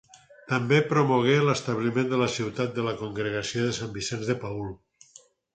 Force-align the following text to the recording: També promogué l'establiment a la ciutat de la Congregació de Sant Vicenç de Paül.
També 0.51 0.79
promogué 0.93 1.35
l'establiment 1.43 2.17
a 2.17 2.19
la 2.23 2.29
ciutat 2.37 2.73
de 2.79 2.87
la 2.89 2.97
Congregació 3.05 3.67
de 3.69 3.79
Sant 3.81 3.93
Vicenç 3.99 4.29
de 4.31 4.41
Paül. 4.47 4.77